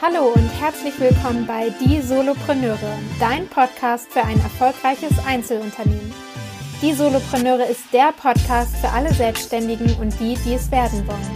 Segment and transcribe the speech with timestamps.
[0.00, 6.14] Hallo und herzlich willkommen bei Die Solopreneure, dein Podcast für ein erfolgreiches Einzelunternehmen.
[6.80, 11.32] Die Solopreneure ist der Podcast für alle Selbstständigen und die, die es werden wollen.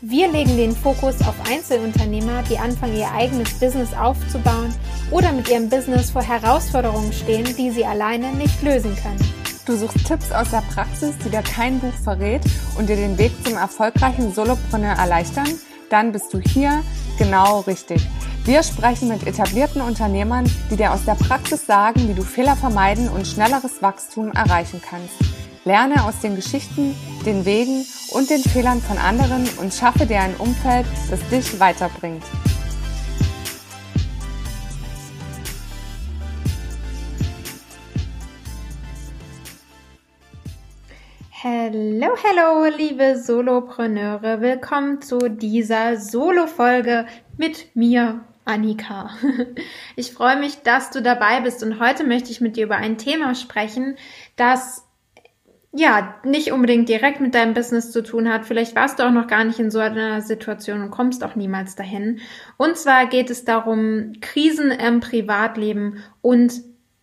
[0.00, 4.74] Wir legen den Fokus auf Einzelunternehmer, die anfangen, ihr eigenes Business aufzubauen
[5.12, 9.35] oder mit ihrem Business vor Herausforderungen stehen, die sie alleine nicht lösen können.
[9.66, 12.40] Du suchst Tipps aus der Praxis, die dir kein Buch verrät
[12.78, 15.48] und dir den Weg zum erfolgreichen Solopreneur erleichtern?
[15.90, 16.84] Dann bist du hier
[17.18, 18.06] genau richtig.
[18.44, 23.08] Wir sprechen mit etablierten Unternehmern, die dir aus der Praxis sagen, wie du Fehler vermeiden
[23.08, 25.14] und schnelleres Wachstum erreichen kannst.
[25.64, 30.36] Lerne aus den Geschichten, den Wegen und den Fehlern von anderen und schaffe dir ein
[30.36, 32.22] Umfeld, das dich weiterbringt.
[41.48, 44.40] Hallo, hallo, liebe Solopreneure.
[44.40, 49.10] Willkommen zu dieser Solo-Folge mit mir, Annika.
[49.94, 52.98] Ich freue mich, dass du dabei bist und heute möchte ich mit dir über ein
[52.98, 53.94] Thema sprechen,
[54.34, 54.88] das
[55.72, 58.44] ja, nicht unbedingt direkt mit deinem Business zu tun hat.
[58.44, 61.76] Vielleicht warst du auch noch gar nicht in so einer Situation und kommst auch niemals
[61.76, 62.18] dahin.
[62.56, 66.54] Und zwar geht es darum, Krisen im Privatleben und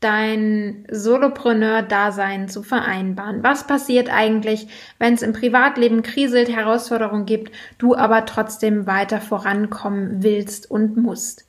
[0.04, 3.44] dein Solopreneur-Dasein zu vereinbaren.
[3.44, 4.68] Was passiert eigentlich,
[5.00, 11.46] wenn es im Privatleben kriselt, Herausforderungen gibt, du aber trotzdem weiter vorankommen willst und musst?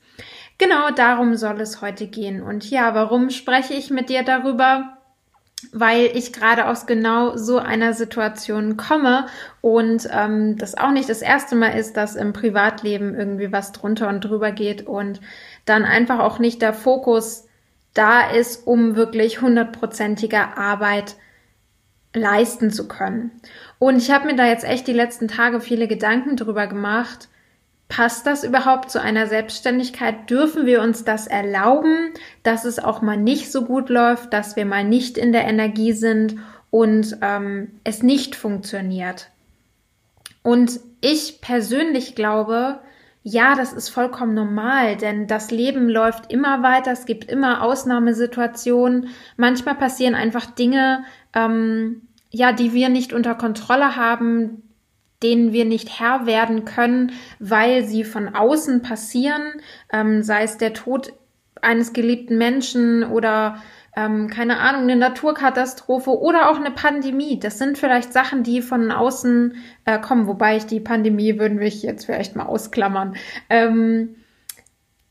[0.57, 2.41] Genau darum soll es heute gehen.
[2.41, 4.95] Und ja, warum spreche ich mit dir darüber?
[5.71, 9.25] weil ich gerade aus genau so einer Situation komme
[9.61, 14.09] und ähm, das auch nicht das erste Mal ist, dass im Privatleben irgendwie was drunter
[14.09, 15.21] und drüber geht und
[15.65, 17.44] dann einfach auch nicht der Fokus
[17.95, 21.15] da ist, um wirklich hundertprozentige Arbeit
[22.13, 23.31] leisten zu können.
[23.79, 27.29] Und ich habe mir da jetzt echt die letzten Tage viele Gedanken drüber gemacht.
[27.87, 30.29] Passt das überhaupt zu einer Selbstständigkeit?
[30.29, 32.11] Dürfen wir uns das erlauben,
[32.43, 35.93] dass es auch mal nicht so gut läuft, dass wir mal nicht in der Energie
[35.93, 36.37] sind
[36.71, 39.29] und ähm, es nicht funktioniert?
[40.41, 42.79] Und ich persönlich glaube,
[43.27, 49.07] ja, das ist vollkommen normal, denn das Leben läuft immer weiter, es gibt immer Ausnahmesituationen.
[49.35, 51.03] Manchmal passieren einfach Dinge,
[51.33, 54.61] ähm, ja, die wir nicht unter Kontrolle haben,
[55.23, 59.53] denen wir nicht Herr werden können, weil sie von außen passieren,
[59.91, 61.11] ähm, sei es der Tod
[61.63, 63.57] eines geliebten Menschen oder
[63.95, 67.39] ähm, keine Ahnung, eine Naturkatastrophe oder auch eine Pandemie.
[67.39, 71.67] Das sind vielleicht Sachen, die von außen äh, kommen, wobei ich die Pandemie würden wir
[71.67, 73.15] jetzt vielleicht mal ausklammern.
[73.49, 74.15] Ähm,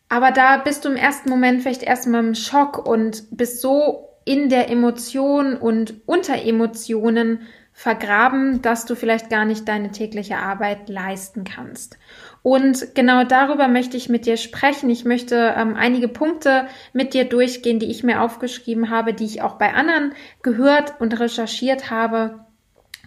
[0.09, 4.49] aber da bist du im ersten Moment vielleicht erstmal im Schock und bist so in
[4.49, 7.41] der Emotion und unter Emotionen
[7.77, 11.99] vergraben, dass du vielleicht gar nicht deine tägliche Arbeit leisten kannst.
[12.43, 14.89] Und genau darüber möchte ich mit dir sprechen.
[14.91, 19.43] Ich möchte ähm, einige Punkte mit dir durchgehen, die ich mir aufgeschrieben habe, die ich
[19.43, 20.13] auch bei anderen
[20.43, 22.39] gehört und recherchiert habe,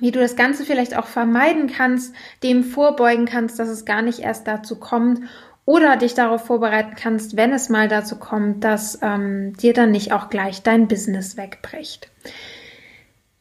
[0.01, 2.13] wie du das Ganze vielleicht auch vermeiden kannst,
[2.43, 5.21] dem vorbeugen kannst, dass es gar nicht erst dazu kommt
[5.65, 10.11] oder dich darauf vorbereiten kannst, wenn es mal dazu kommt, dass ähm, dir dann nicht
[10.11, 12.09] auch gleich dein Business wegbricht.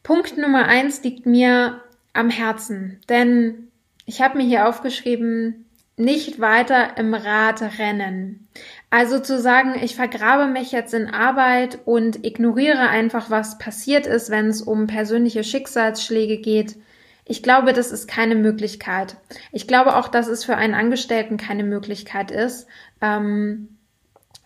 [0.07, 1.81] Punkt Nummer eins liegt mir
[2.13, 3.67] am Herzen, denn
[4.05, 5.65] ich habe mir hier aufgeschrieben,
[5.97, 8.47] nicht weiter im Rad rennen.
[8.89, 14.29] Also zu sagen, ich vergrabe mich jetzt in Arbeit und ignoriere einfach, was passiert ist,
[14.29, 16.77] wenn es um persönliche Schicksalsschläge geht.
[17.25, 19.17] Ich glaube, das ist keine Möglichkeit.
[19.51, 22.65] Ich glaube auch, dass es für einen Angestellten keine Möglichkeit ist.
[23.01, 23.76] Ähm,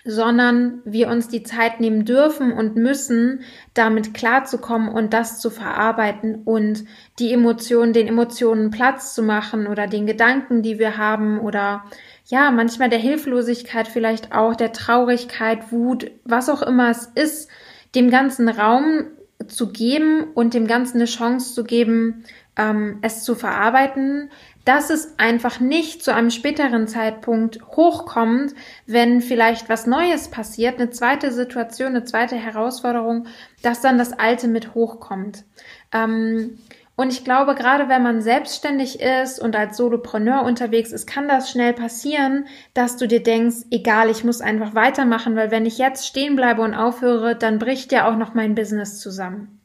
[0.03, 3.41] sondern wir uns die Zeit nehmen dürfen und müssen,
[3.73, 6.85] damit klarzukommen und das zu verarbeiten und
[7.19, 11.83] die Emotionen, den Emotionen Platz zu machen oder den Gedanken, die wir haben oder
[12.25, 17.49] ja, manchmal der Hilflosigkeit, vielleicht auch der Traurigkeit, Wut, was auch immer es ist,
[17.93, 19.05] dem ganzen Raum
[19.47, 22.23] zu geben und dem Ganzen eine Chance zu geben,
[22.57, 24.29] ähm, es zu verarbeiten,
[24.65, 28.53] dass es einfach nicht zu einem späteren Zeitpunkt hochkommt,
[28.85, 33.27] wenn vielleicht was Neues passiert, eine zweite Situation, eine zweite Herausforderung,
[33.63, 35.43] dass dann das Alte mit hochkommt.
[35.91, 36.59] Ähm,
[36.95, 41.49] und ich glaube, gerade wenn man selbstständig ist und als Solopreneur unterwegs ist, kann das
[41.49, 46.05] schnell passieren, dass du dir denkst, egal, ich muss einfach weitermachen, weil wenn ich jetzt
[46.05, 49.60] stehen bleibe und aufhöre, dann bricht ja auch noch mein Business zusammen.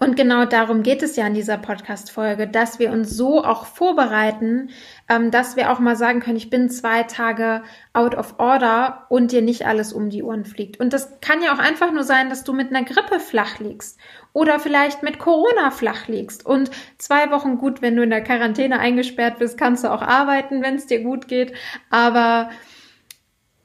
[0.00, 4.70] Und genau darum geht es ja in dieser Podcast-Folge, dass wir uns so auch vorbereiten,
[5.08, 7.62] ähm, dass wir auch mal sagen können, ich bin zwei Tage
[7.92, 10.78] out of order und dir nicht alles um die Ohren fliegt.
[10.78, 13.98] Und das kann ja auch einfach nur sein, dass du mit einer Grippe flach liegst
[14.32, 16.46] oder vielleicht mit Corona flach liegst.
[16.46, 20.62] Und zwei Wochen gut, wenn du in der Quarantäne eingesperrt bist, kannst du auch arbeiten,
[20.62, 21.54] wenn es dir gut geht.
[21.90, 22.50] Aber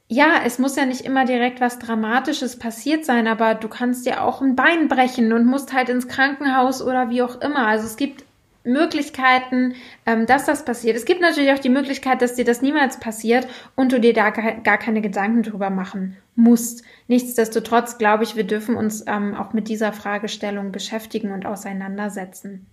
[0.08, 4.22] ja, es muss ja nicht immer direkt was Dramatisches passiert sein, aber du kannst dir
[4.22, 7.66] auch ein Bein brechen und musst halt ins Krankenhaus oder wie auch immer.
[7.66, 8.24] Also es gibt
[8.64, 9.74] Möglichkeiten,
[10.06, 10.96] ähm, dass das passiert.
[10.96, 13.46] Es gibt natürlich auch die Möglichkeit, dass dir das niemals passiert
[13.76, 16.82] und du dir da gar keine Gedanken drüber machen musst.
[17.06, 22.66] Nichtsdestotrotz glaube ich, wir dürfen uns ähm, auch mit dieser Fragestellung beschäftigen und auseinandersetzen.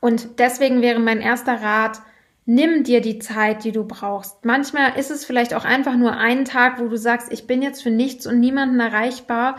[0.00, 2.00] Und deswegen wäre mein erster Rat,
[2.50, 4.46] Nimm dir die Zeit, die du brauchst.
[4.46, 7.82] Manchmal ist es vielleicht auch einfach nur ein Tag, wo du sagst, ich bin jetzt
[7.82, 9.58] für nichts und niemanden erreichbar.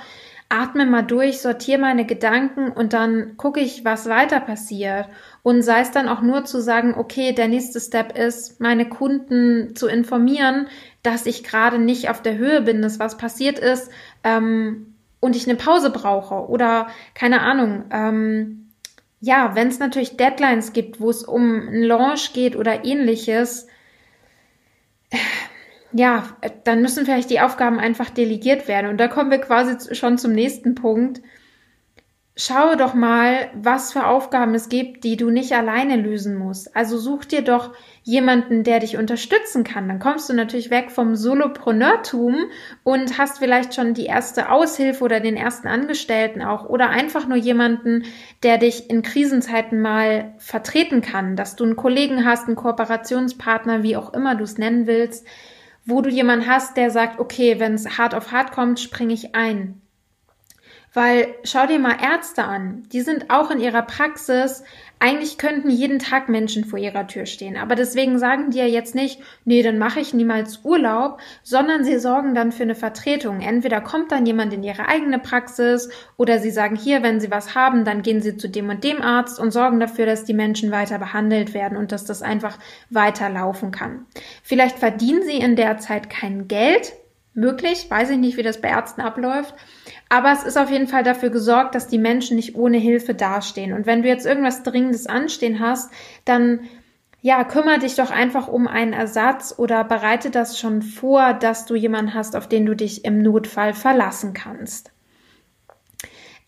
[0.50, 5.08] Atme mal durch, sortiere meine Gedanken und dann gucke ich, was weiter passiert.
[5.44, 9.76] Und sei es dann auch nur zu sagen, okay, der nächste Step ist, meine Kunden
[9.76, 10.68] zu informieren,
[11.04, 13.92] dass ich gerade nicht auf der Höhe bin, dass was passiert ist
[14.24, 16.50] ähm, und ich eine Pause brauche.
[16.50, 17.84] Oder keine Ahnung.
[17.92, 18.69] Ähm,
[19.22, 23.68] ja, wenn es natürlich Deadlines gibt, wo es um einen Launch geht oder ähnliches,
[25.92, 28.90] ja, dann müssen vielleicht die Aufgaben einfach delegiert werden.
[28.90, 31.22] Und da kommen wir quasi schon zum nächsten Punkt
[32.40, 36.74] schaue doch mal, was für Aufgaben es gibt, die du nicht alleine lösen musst.
[36.74, 39.90] Also such dir doch jemanden, der dich unterstützen kann.
[39.90, 42.38] Dann kommst du natürlich weg vom Solopreneurtum
[42.84, 47.38] und hast vielleicht schon die erste Aushilfe oder den ersten Angestellten auch oder einfach nur
[47.38, 48.06] jemanden,
[48.42, 53.98] der dich in Krisenzeiten mal vertreten kann, dass du einen Kollegen hast, einen Kooperationspartner, wie
[53.98, 55.28] auch immer du es nennen willst,
[55.86, 59.36] wo du jemanden hast, der sagt, okay, wenn es hart auf hart kommt, springe ich
[59.36, 59.82] ein.
[61.00, 64.66] Weil schau dir mal Ärzte an, die sind auch in ihrer Praxis,
[65.00, 68.96] eigentlich könnten jeden Tag Menschen vor ihrer Tür stehen, aber deswegen sagen die ja jetzt
[68.96, 73.40] nicht, nee, dann mache ich niemals Urlaub, sondern sie sorgen dann für eine Vertretung.
[73.40, 77.56] Entweder kommt dann jemand in ihre eigene Praxis oder sie sagen hier, wenn sie was
[77.56, 80.70] haben, dann gehen sie zu dem und dem Arzt und sorgen dafür, dass die Menschen
[80.70, 82.58] weiter behandelt werden und dass das einfach
[82.90, 84.06] weiterlaufen kann.
[84.44, 86.92] Vielleicht verdienen sie in der Zeit kein Geld,
[87.34, 89.54] möglich, weiß ich nicht, wie das bei Ärzten abläuft,
[90.10, 93.74] aber es ist auf jeden Fall dafür gesorgt, dass die Menschen nicht ohne Hilfe dastehen.
[93.74, 95.92] Und wenn du jetzt irgendwas Dringendes anstehen hast,
[96.26, 96.62] dann
[97.22, 101.76] ja, kümmere dich doch einfach um einen Ersatz oder bereite das schon vor, dass du
[101.76, 104.92] jemanden hast, auf den du dich im Notfall verlassen kannst.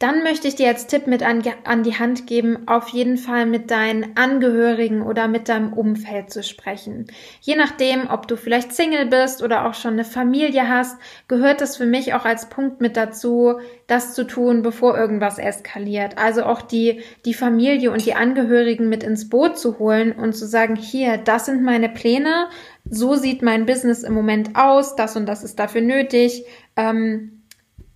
[0.01, 3.45] Dann möchte ich dir als Tipp mit an, an, die Hand geben, auf jeden Fall
[3.45, 7.05] mit deinen Angehörigen oder mit deinem Umfeld zu sprechen.
[7.39, 11.77] Je nachdem, ob du vielleicht Single bist oder auch schon eine Familie hast, gehört es
[11.77, 16.17] für mich auch als Punkt mit dazu, das zu tun, bevor irgendwas eskaliert.
[16.17, 20.47] Also auch die, die Familie und die Angehörigen mit ins Boot zu holen und zu
[20.47, 22.47] sagen, hier, das sind meine Pläne,
[22.89, 26.43] so sieht mein Business im Moment aus, das und das ist dafür nötig.
[26.75, 27.40] Ähm,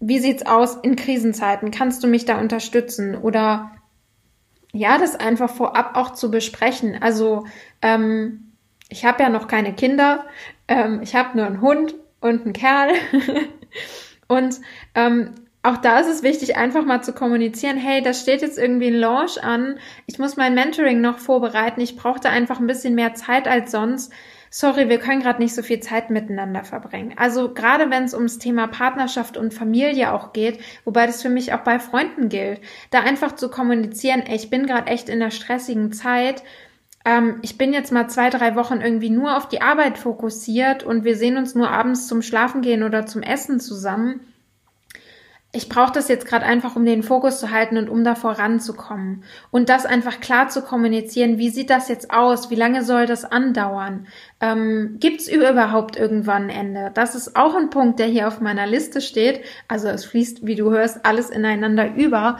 [0.07, 1.71] wie sieht's aus in Krisenzeiten?
[1.71, 3.15] Kannst du mich da unterstützen?
[3.15, 3.71] Oder
[4.71, 7.01] ja, das einfach vorab auch zu besprechen.
[7.01, 7.45] Also
[7.81, 8.53] ähm,
[8.89, 10.25] ich habe ja noch keine Kinder,
[10.67, 12.89] ähm, ich habe nur einen Hund und einen Kerl.
[14.27, 14.59] und
[14.93, 15.31] ähm,
[15.63, 18.99] auch da ist es wichtig, einfach mal zu kommunizieren, hey, da steht jetzt irgendwie ein
[18.99, 23.47] Launch an, ich muss mein Mentoring noch vorbereiten, ich brauchte einfach ein bisschen mehr Zeit
[23.47, 24.13] als sonst
[24.55, 27.13] sorry, wir können gerade nicht so viel Zeit miteinander verbringen.
[27.17, 31.51] Also gerade wenn es ums Thema Partnerschaft und Familie auch geht, wobei das für mich
[31.51, 35.31] auch bei Freunden gilt, da einfach zu kommunizieren, ey, ich bin gerade echt in der
[35.31, 36.41] stressigen Zeit.
[37.03, 41.03] Ähm, ich bin jetzt mal zwei, drei Wochen irgendwie nur auf die Arbeit fokussiert und
[41.03, 44.21] wir sehen uns nur abends zum Schlafen gehen oder zum Essen zusammen
[45.55, 49.23] ich brauche das jetzt gerade einfach, um den Fokus zu halten und um da voranzukommen.
[49.51, 53.25] Und das einfach klar zu kommunizieren, wie sieht das jetzt aus, wie lange soll das
[53.25, 54.07] andauern,
[54.41, 56.91] ähm, gibt es überhaupt irgendwann ein Ende?
[56.93, 59.41] Das ist auch ein Punkt, der hier auf meiner Liste steht.
[59.67, 62.37] Also es fließt, wie du hörst, alles ineinander über.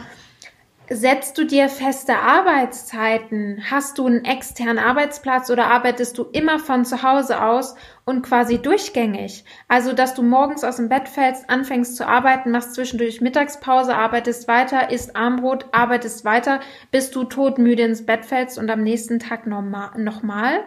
[0.90, 3.64] Setzt du dir feste Arbeitszeiten?
[3.72, 7.74] Hast du einen externen Arbeitsplatz oder arbeitest du immer von zu Hause aus
[8.06, 9.46] und quasi durchgängig?
[9.68, 14.48] Also, dass du morgens aus dem Bett fällst, anfängst zu arbeiten, machst zwischendurch Mittagspause, arbeitest
[14.48, 16.60] weiter, isst Armbrot, arbeitest weiter,
[16.92, 20.60] bis du todmüde ins Bett fällst und am nächsten Tag nochmal?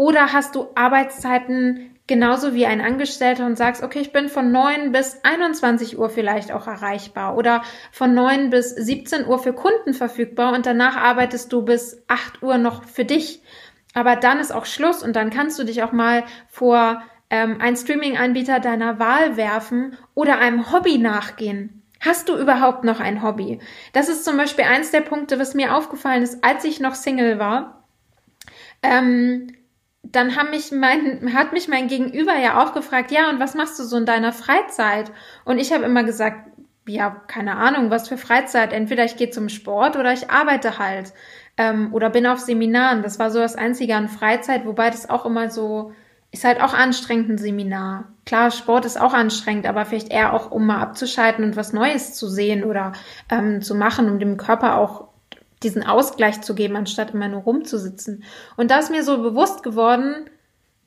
[0.00, 4.92] Oder hast du Arbeitszeiten genauso wie ein Angestellter und sagst, okay, ich bin von 9
[4.92, 7.60] bis 21 Uhr vielleicht auch erreichbar oder
[7.92, 12.56] von 9 bis 17 Uhr für Kunden verfügbar und danach arbeitest du bis 8 Uhr
[12.56, 13.42] noch für dich.
[13.92, 17.76] Aber dann ist auch Schluss und dann kannst du dich auch mal vor ähm, einen
[17.76, 21.82] Streaming-Anbieter deiner Wahl werfen oder einem Hobby nachgehen.
[22.00, 23.58] Hast du überhaupt noch ein Hobby?
[23.92, 27.38] Das ist zum Beispiel eins der Punkte, was mir aufgefallen ist, als ich noch Single
[27.38, 27.84] war.
[28.82, 29.48] Ähm,
[30.02, 33.78] dann haben mich mein, hat mich mein Gegenüber ja auch gefragt, ja, und was machst
[33.78, 35.12] du so in deiner Freizeit?
[35.44, 36.50] Und ich habe immer gesagt,
[36.86, 38.72] ja, keine Ahnung, was für Freizeit.
[38.72, 41.12] Entweder ich gehe zum Sport oder ich arbeite halt.
[41.56, 43.02] Ähm, oder bin auf Seminaren.
[43.02, 45.92] Das war so das Einzige an Freizeit, wobei das auch immer so,
[46.32, 48.08] ist halt auch anstrengend, ein Seminar.
[48.24, 52.14] Klar, Sport ist auch anstrengend, aber vielleicht eher auch, um mal abzuschalten und was Neues
[52.14, 52.92] zu sehen oder
[53.30, 55.09] ähm, zu machen, um dem Körper auch
[55.62, 58.24] diesen Ausgleich zu geben, anstatt immer nur rumzusitzen.
[58.56, 60.28] Und da ist mir so bewusst geworden,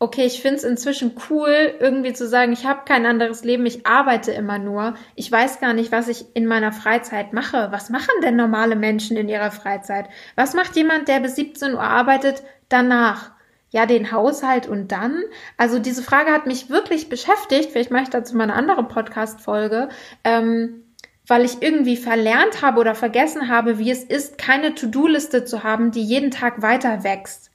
[0.04, 3.88] okay, ich finde es inzwischen cool, irgendwie zu sagen, ich habe kein anderes Leben, ich
[3.88, 4.96] arbeite immer nur.
[5.16, 7.70] Ich weiß gar nicht, was ich in meiner Freizeit mache.
[7.72, 10.10] Was machen denn normale Menschen in ihrer Freizeit?
[10.36, 13.32] Was macht jemand, der bis 17 Uhr arbeitet, danach?
[13.70, 15.24] Ja, den Haushalt und dann?
[15.58, 17.72] Also diese Frage hat mich wirklich beschäftigt.
[17.72, 19.88] Vielleicht mache ich dazu mal eine andere Podcast-Folge.
[20.24, 20.83] Ähm,
[21.28, 25.92] weil ich irgendwie verlernt habe oder vergessen habe, wie es ist, keine To-Do-Liste zu haben,
[25.92, 27.52] die jeden Tag weiter wächst.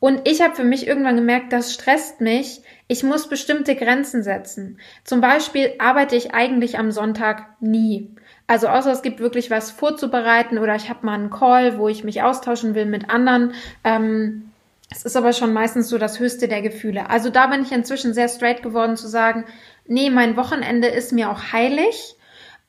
[0.00, 2.62] Und ich habe für mich irgendwann gemerkt, das stresst mich.
[2.86, 4.78] Ich muss bestimmte Grenzen setzen.
[5.02, 8.08] Zum Beispiel arbeite ich eigentlich am Sonntag nie.
[8.46, 12.04] Also außer es gibt wirklich was vorzubereiten oder ich habe mal einen Call, wo ich
[12.04, 13.52] mich austauschen will mit anderen.
[13.84, 14.52] Ähm,
[14.90, 17.10] es ist aber schon meistens so das höchste der Gefühle.
[17.10, 19.44] Also da bin ich inzwischen sehr straight geworden zu sagen,
[19.86, 22.16] nee, mein Wochenende ist mir auch heilig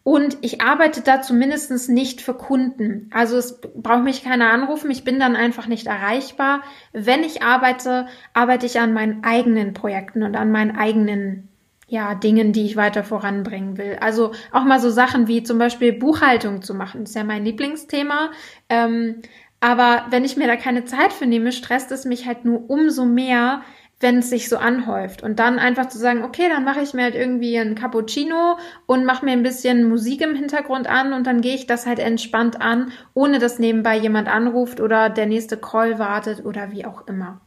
[0.03, 3.09] und ich arbeite da zumindest nicht für Kunden.
[3.13, 4.89] Also es braucht mich keiner anrufen.
[4.89, 6.61] Ich bin dann einfach nicht erreichbar.
[6.93, 11.49] Wenn ich arbeite, arbeite ich an meinen eigenen Projekten und an meinen eigenen
[11.87, 13.97] ja, Dingen, die ich weiter voranbringen will.
[13.99, 17.03] Also auch mal so Sachen wie zum Beispiel Buchhaltung zu machen.
[17.03, 18.31] Ist ja mein Lieblingsthema.
[18.69, 19.21] Ähm,
[19.59, 23.05] aber wenn ich mir da keine Zeit für nehme, stresst es mich halt nur umso
[23.05, 23.61] mehr,
[23.99, 25.23] wenn es sich so anhäuft.
[25.23, 29.05] Und dann einfach zu sagen, okay, dann mache ich mir halt irgendwie ein Cappuccino und
[29.05, 32.61] mache mir ein bisschen Musik im Hintergrund an und dann gehe ich das halt entspannt
[32.61, 37.41] an, ohne dass nebenbei jemand anruft oder der nächste Call wartet oder wie auch immer.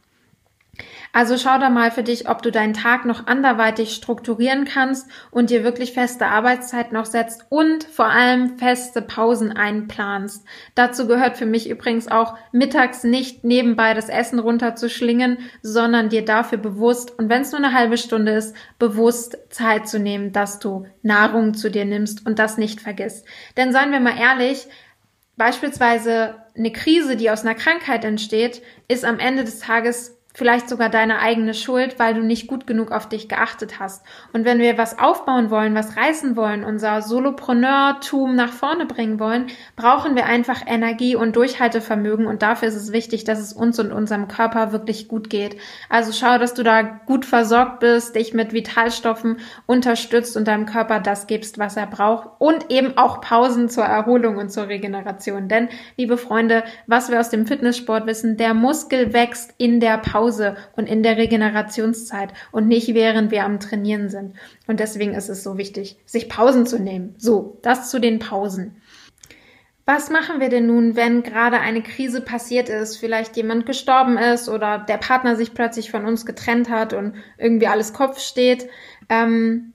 [1.15, 5.51] Also schau da mal für dich, ob du deinen Tag noch anderweitig strukturieren kannst und
[5.51, 10.43] dir wirklich feste Arbeitszeit noch setzt und vor allem feste Pausen einplanst.
[10.73, 16.57] Dazu gehört für mich übrigens auch mittags nicht nebenbei das Essen runterzuschlingen, sondern dir dafür
[16.57, 20.87] bewusst und wenn es nur eine halbe Stunde ist, bewusst Zeit zu nehmen, dass du
[21.03, 23.27] Nahrung zu dir nimmst und das nicht vergisst.
[23.55, 24.67] Denn seien wir mal ehrlich,
[25.37, 30.89] beispielsweise eine Krise, die aus einer Krankheit entsteht, ist am Ende des Tages vielleicht sogar
[30.89, 34.03] deine eigene Schuld, weil du nicht gut genug auf dich geachtet hast.
[34.33, 39.47] Und wenn wir was aufbauen wollen, was reißen wollen, unser Solopreneur-Tum nach vorne bringen wollen,
[39.75, 42.25] brauchen wir einfach Energie und Durchhaltevermögen.
[42.25, 45.57] Und dafür ist es wichtig, dass es uns und unserem Körper wirklich gut geht.
[45.87, 49.37] Also schau, dass du da gut versorgt bist, dich mit Vitalstoffen
[49.67, 52.29] unterstützt und deinem Körper das gibst, was er braucht.
[52.39, 55.47] Und eben auch Pausen zur Erholung und zur Regeneration.
[55.47, 60.22] Denn, liebe Freunde, was wir aus dem Fitnesssport wissen, der Muskel wächst in der Pause.
[60.23, 64.35] Pause und in der Regenerationszeit und nicht während wir am Trainieren sind.
[64.67, 67.15] Und deswegen ist es so wichtig, sich Pausen zu nehmen.
[67.17, 68.77] So, das zu den Pausen.
[69.85, 74.47] Was machen wir denn nun, wenn gerade eine Krise passiert ist, vielleicht jemand gestorben ist
[74.47, 78.69] oder der Partner sich plötzlich von uns getrennt hat und irgendwie alles Kopf steht?
[79.09, 79.73] Ähm,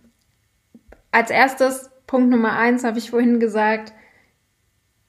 [1.13, 3.93] als erstes, Punkt Nummer eins, habe ich vorhin gesagt,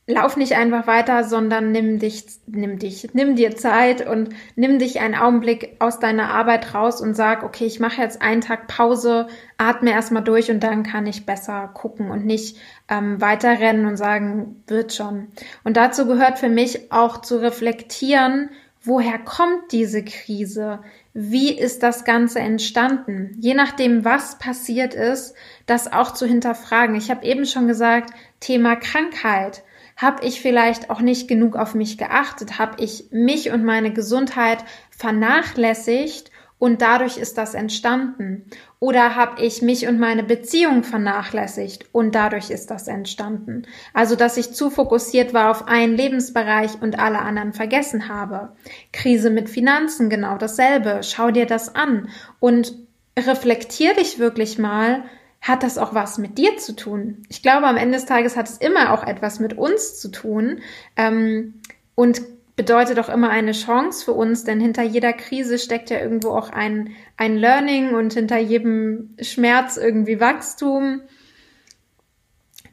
[0.09, 4.99] lauf nicht einfach weiter, sondern nimm dich, nimm dich, nimm dir Zeit und nimm dich
[4.99, 9.27] einen Augenblick aus deiner Arbeit raus und sag, okay, ich mache jetzt einen Tag Pause,
[9.57, 12.57] atme erstmal durch und dann kann ich besser gucken und nicht
[12.89, 15.27] ähm, weiterrennen und sagen, wird schon.
[15.63, 18.49] Und dazu gehört für mich auch zu reflektieren,
[18.81, 20.79] woher kommt diese Krise?
[21.13, 23.37] Wie ist das Ganze entstanden?
[23.39, 25.35] Je nachdem, was passiert ist,
[25.67, 26.95] das auch zu hinterfragen.
[26.95, 29.61] Ich habe eben schon gesagt, Thema Krankheit
[29.99, 32.57] habe ich vielleicht auch nicht genug auf mich geachtet?
[32.57, 38.45] Habe ich mich und meine Gesundheit vernachlässigt und dadurch ist das entstanden?
[38.79, 43.63] Oder habe ich mich und meine Beziehung vernachlässigt und dadurch ist das entstanden?
[43.93, 48.53] Also, dass ich zu fokussiert war auf einen Lebensbereich und alle anderen vergessen habe.
[48.93, 51.01] Krise mit Finanzen, genau dasselbe.
[51.03, 52.07] Schau dir das an
[52.39, 52.73] und
[53.17, 55.03] reflektier dich wirklich mal,
[55.41, 57.23] hat das auch was mit dir zu tun.
[57.29, 60.59] Ich glaube, am Ende des Tages hat es immer auch etwas mit uns zu tun
[60.97, 61.61] ähm,
[61.95, 62.21] und
[62.59, 66.49] bedeutet auch immer eine Chance für uns, denn hinter jeder Krise steckt ja irgendwo auch
[66.49, 71.01] ein, ein Learning und hinter jedem Schmerz irgendwie Wachstum.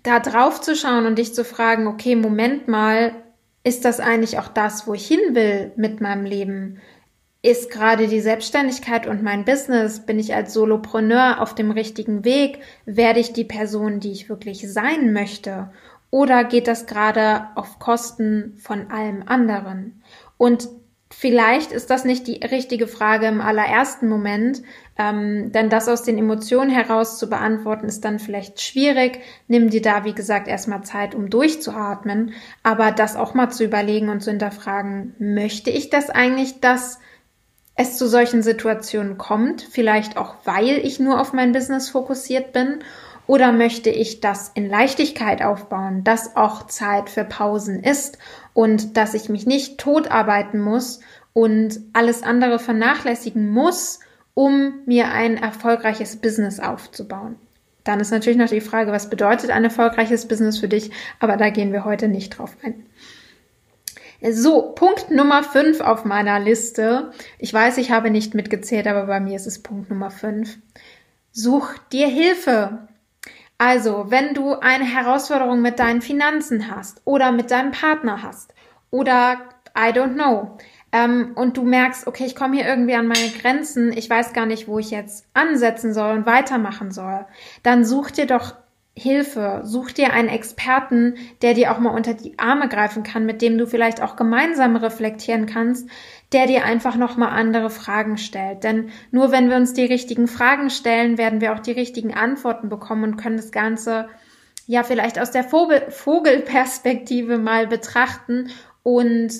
[0.02, 3.12] Da drauf zu schauen und dich zu fragen, okay, Moment mal,
[3.62, 6.80] ist das eigentlich auch das, wo ich hin will mit meinem Leben?
[7.42, 12.60] Ist gerade die Selbstständigkeit und mein Business, bin ich als Solopreneur auf dem richtigen Weg,
[12.84, 15.70] werde ich die Person, die ich wirklich sein möchte,
[16.10, 20.02] oder geht das gerade auf Kosten von allem anderen?
[20.38, 20.68] Und
[21.18, 24.62] Vielleicht ist das nicht die richtige Frage im allerersten Moment,
[24.98, 29.20] ähm, denn das aus den Emotionen heraus zu beantworten, ist dann vielleicht schwierig.
[29.46, 32.32] Nimm dir da, wie gesagt, erstmal Zeit, um durchzuatmen,
[32.64, 36.98] aber das auch mal zu überlegen und zu hinterfragen, möchte ich das eigentlich, dass
[37.76, 39.62] es zu solchen Situationen kommt?
[39.62, 42.80] Vielleicht auch, weil ich nur auf mein Business fokussiert bin
[43.26, 48.18] oder möchte ich das in Leichtigkeit aufbauen, dass auch Zeit für Pausen ist
[48.54, 51.00] und dass ich mich nicht totarbeiten muss
[51.32, 54.00] und alles andere vernachlässigen muss,
[54.34, 57.36] um mir ein erfolgreiches Business aufzubauen?
[57.84, 60.90] Dann ist natürlich noch die Frage, was bedeutet ein erfolgreiches Business für dich?
[61.20, 62.84] Aber da gehen wir heute nicht drauf ein.
[64.32, 67.12] So, Punkt Nummer 5 auf meiner Liste.
[67.38, 70.58] Ich weiß, ich habe nicht mitgezählt, aber bei mir ist es Punkt Nummer 5.
[71.32, 72.88] Such dir Hilfe.
[73.58, 78.54] Also, wenn du eine Herausforderung mit deinen Finanzen hast oder mit deinem Partner hast
[78.90, 79.38] oder
[79.78, 80.56] I don't know,
[80.92, 84.46] ähm, und du merkst, okay, ich komme hier irgendwie an meine Grenzen, ich weiß gar
[84.46, 87.26] nicht, wo ich jetzt ansetzen soll und weitermachen soll,
[87.62, 88.54] dann such dir doch
[88.98, 93.42] Hilfe, such dir einen Experten, der dir auch mal unter die Arme greifen kann, mit
[93.42, 95.86] dem du vielleicht auch gemeinsam reflektieren kannst,
[96.32, 98.64] der dir einfach nochmal andere Fragen stellt.
[98.64, 102.70] Denn nur wenn wir uns die richtigen Fragen stellen, werden wir auch die richtigen Antworten
[102.70, 104.08] bekommen und können das Ganze
[104.66, 108.48] ja vielleicht aus der Vogel Vogelperspektive mal betrachten
[108.82, 109.30] und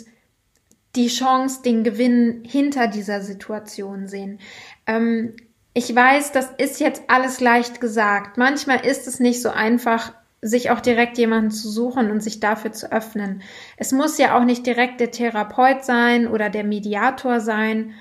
[0.97, 4.39] die Chance, den Gewinn hinter dieser Situation sehen.
[4.87, 5.35] Ähm,
[5.77, 8.39] ich weiß, das ist jetzt alles leicht gesagt.
[8.39, 12.73] Manchmal ist es nicht so einfach, sich auch direkt jemanden zu suchen und sich dafür
[12.73, 13.43] zu öffnen.
[13.77, 17.93] Es muss ja auch nicht direkt der Therapeut sein oder der Mediator sein.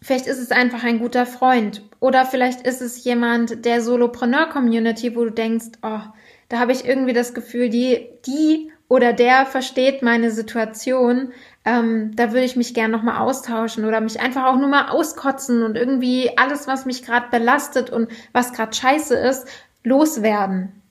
[0.00, 5.16] Vielleicht ist es einfach ein guter Freund oder vielleicht ist es jemand der Solopreneur Community,
[5.16, 6.02] wo du denkst, oh,
[6.48, 11.32] da habe ich irgendwie das Gefühl, die, die oder der versteht meine Situation
[11.70, 15.62] ähm, da würde ich mich gern nochmal austauschen oder mich einfach auch nur mal auskotzen
[15.62, 19.46] und irgendwie alles, was mich gerade belastet und was gerade scheiße ist,
[19.84, 20.82] loswerden.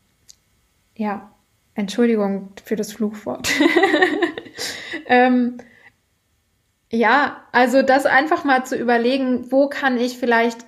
[0.95, 1.31] Ja,
[1.75, 3.50] Entschuldigung für das Fluchwort.
[5.07, 5.57] ähm,
[6.89, 10.65] ja, also das einfach mal zu überlegen, wo kann ich vielleicht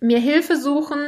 [0.00, 0.98] mir Hilfe suchen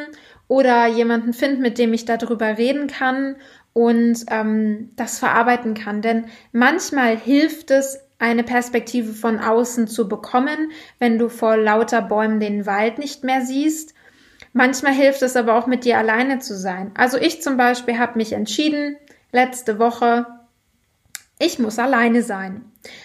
[0.49, 3.37] oder jemanden finden, mit dem ich darüber reden kann
[3.75, 6.01] und ähm, das verarbeiten kann.
[6.01, 12.41] Denn manchmal hilft es, eine Perspektive von außen zu bekommen, wenn du vor lauter Bäumen
[12.41, 13.95] den Wald nicht mehr siehst.
[14.53, 16.93] Manchmal hilft es aber auch mit dir alleine zu sein.
[16.97, 18.97] Also ich zum Beispiel habe mich entschieden,
[19.33, 20.27] letzte Woche,
[21.39, 22.65] ich muss alleine sein.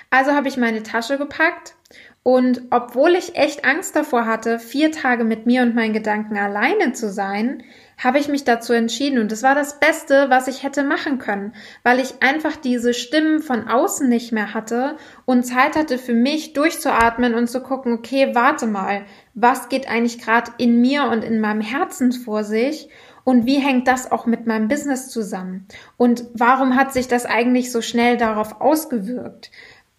[0.09, 1.75] Also habe ich meine Tasche gepackt
[2.23, 6.93] und obwohl ich echt Angst davor hatte, vier Tage mit mir und meinen Gedanken alleine
[6.93, 7.63] zu sein,
[8.03, 9.19] habe ich mich dazu entschieden.
[9.19, 13.41] Und es war das Beste, was ich hätte machen können, weil ich einfach diese Stimmen
[13.41, 18.33] von außen nicht mehr hatte und Zeit hatte für mich durchzuatmen und zu gucken, okay,
[18.33, 22.89] warte mal, was geht eigentlich gerade in mir und in meinem Herzen vor sich?
[23.23, 25.67] Und wie hängt das auch mit meinem Business zusammen?
[25.95, 29.51] Und warum hat sich das eigentlich so schnell darauf ausgewirkt?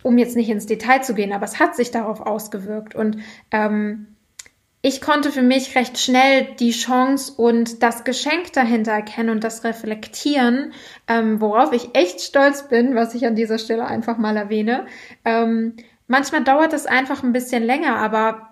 [0.03, 2.97] Um jetzt nicht ins Detail zu gehen, aber es hat sich darauf ausgewirkt.
[2.97, 3.19] Und
[3.53, 4.12] ähm,
[4.85, 9.63] ich konnte für mich recht schnell die Chance und das Geschenk dahinter erkennen und das
[9.63, 10.73] reflektieren,
[11.07, 14.87] ähm, worauf ich echt stolz bin, was ich an dieser Stelle einfach mal erwähne.
[15.25, 15.77] Ähm,
[16.09, 18.49] manchmal dauert es einfach ein bisschen länger, aber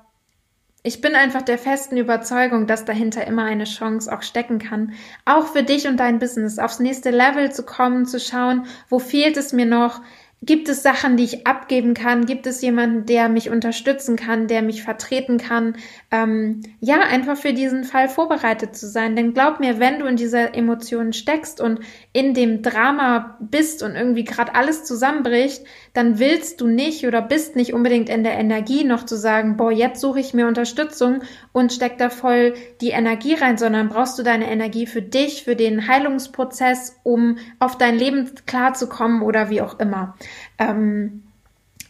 [0.84, 5.48] ich bin einfach der festen Überzeugung, dass dahinter immer eine Chance auch stecken kann, auch
[5.48, 9.52] für dich und dein Business aufs nächste Level zu kommen, zu schauen, wo fehlt es
[9.52, 10.00] mir noch,
[10.42, 12.24] Gibt es Sachen, die ich abgeben kann?
[12.24, 15.76] Gibt es jemanden, der mich unterstützen kann, der mich vertreten kann?
[16.10, 19.16] Ähm, ja, einfach für diesen Fall vorbereitet zu sein.
[19.16, 21.80] Denn glaub mir, wenn du in dieser Emotion steckst und
[22.14, 27.56] in dem Drama bist und irgendwie gerade alles zusammenbricht, dann willst du nicht oder bist
[27.56, 31.22] nicht unbedingt in der Energie noch zu sagen, boah, jetzt suche ich mir Unterstützung
[31.52, 35.56] und steck da voll die Energie rein, sondern brauchst du deine Energie für dich, für
[35.56, 40.16] den Heilungsprozess, um auf dein Leben klarzukommen oder wie auch immer.
[40.58, 41.24] Ähm,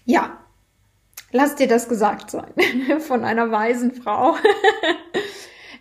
[0.07, 0.39] ja,
[1.33, 2.53] lass dir das gesagt sein
[3.01, 4.37] von einer weisen Frau.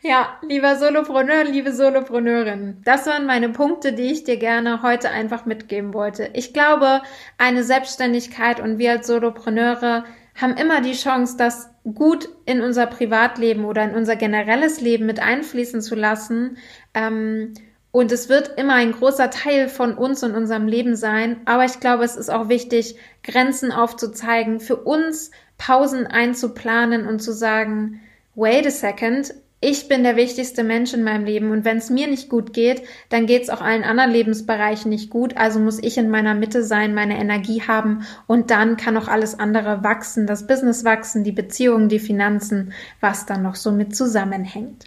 [0.02, 5.46] ja, lieber Solopreneur, liebe Solopreneurin, das waren meine Punkte, die ich dir gerne heute einfach
[5.46, 6.30] mitgeben wollte.
[6.34, 7.02] Ich glaube,
[7.38, 13.66] eine Selbstständigkeit und wir als Solopreneure haben immer die Chance, das gut in unser Privatleben
[13.66, 16.58] oder in unser generelles Leben mit einfließen zu lassen.
[16.94, 17.54] Ähm,
[17.92, 21.42] und es wird immer ein großer Teil von uns und unserem Leben sein.
[21.46, 27.34] Aber ich glaube, es ist auch wichtig, Grenzen aufzuzeigen für uns Pausen einzuplanen und zu
[27.34, 28.00] sagen,
[28.36, 32.08] wait a second, ich bin der wichtigste Mensch in meinem Leben und wenn es mir
[32.08, 35.36] nicht gut geht, dann geht es auch allen anderen Lebensbereichen nicht gut.
[35.36, 39.38] Also muss ich in meiner Mitte sein, meine Energie haben und dann kann auch alles
[39.38, 44.86] andere wachsen, das Business wachsen, die Beziehungen, die Finanzen, was dann noch so mit zusammenhängt.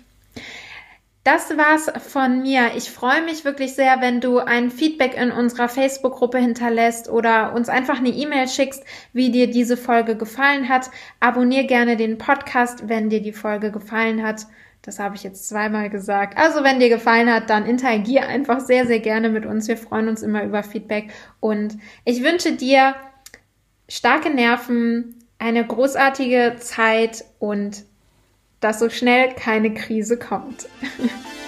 [1.24, 2.72] Das war's von mir.
[2.76, 7.68] Ich freue mich wirklich sehr, wenn du ein Feedback in unserer Facebook-Gruppe hinterlässt oder uns
[7.68, 8.82] einfach eine E-Mail schickst,
[9.12, 10.90] wie dir diese Folge gefallen hat.
[11.20, 14.46] Abonnier gerne den Podcast, wenn dir die Folge gefallen hat.
[14.82, 16.36] Das habe ich jetzt zweimal gesagt.
[16.36, 19.68] Also wenn dir gefallen hat, dann interagier einfach sehr, sehr gerne mit uns.
[19.68, 22.96] Wir freuen uns immer über Feedback und ich wünsche dir
[23.88, 27.84] starke Nerven, eine großartige Zeit und
[28.62, 30.66] dass so schnell keine Krise kommt.